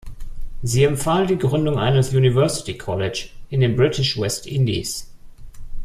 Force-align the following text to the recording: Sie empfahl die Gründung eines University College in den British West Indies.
Sie 0.63 0.83
empfahl 0.83 1.27
die 1.27 1.37
Gründung 1.37 1.77
eines 1.77 2.11
University 2.11 2.75
College 2.75 3.29
in 3.51 3.59
den 3.61 3.75
British 3.75 4.19
West 4.19 4.47
Indies. 4.47 5.13